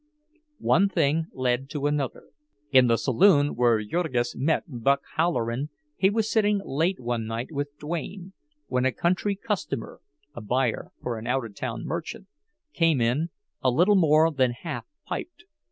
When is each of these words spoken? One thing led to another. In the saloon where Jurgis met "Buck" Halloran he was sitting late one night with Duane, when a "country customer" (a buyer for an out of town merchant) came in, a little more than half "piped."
One 0.63 0.89
thing 0.89 1.27
led 1.31 1.69
to 1.69 1.85
another. 1.85 2.29
In 2.71 2.87
the 2.87 2.97
saloon 2.97 3.53
where 3.55 3.83
Jurgis 3.83 4.35
met 4.35 4.63
"Buck" 4.67 5.01
Halloran 5.15 5.69
he 5.95 6.09
was 6.09 6.27
sitting 6.31 6.59
late 6.65 6.99
one 6.99 7.27
night 7.27 7.51
with 7.51 7.77
Duane, 7.77 8.33
when 8.65 8.83
a 8.83 8.91
"country 8.91 9.35
customer" 9.35 10.01
(a 10.33 10.41
buyer 10.41 10.91
for 11.03 11.19
an 11.19 11.27
out 11.27 11.45
of 11.45 11.53
town 11.53 11.85
merchant) 11.85 12.25
came 12.73 12.99
in, 12.99 13.29
a 13.61 13.69
little 13.69 13.93
more 13.93 14.31
than 14.31 14.53
half 14.53 14.87
"piped." 15.05 15.43